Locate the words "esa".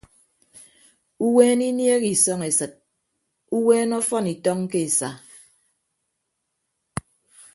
4.87-5.09